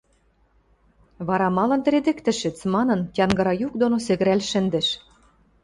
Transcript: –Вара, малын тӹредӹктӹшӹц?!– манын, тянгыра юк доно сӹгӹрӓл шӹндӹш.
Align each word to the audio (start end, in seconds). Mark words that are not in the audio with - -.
–Вара, 1.27 1.47
малын 1.57 1.79
тӹредӹктӹшӹц?!– 1.83 2.57
манын, 2.73 2.99
тянгыра 3.13 3.53
юк 3.65 3.73
доно 3.81 3.97
сӹгӹрӓл 4.05 4.41
шӹндӹш. 4.49 4.87